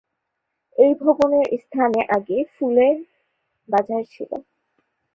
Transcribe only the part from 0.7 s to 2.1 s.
এই ভবনের স্থানে